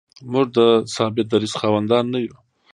[0.31, 0.59] موږ د
[0.95, 2.35] ثابت دریځ خاوندان نه یو.